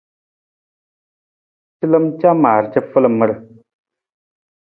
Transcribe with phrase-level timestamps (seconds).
[1.77, 3.31] Calam camar cafalamar.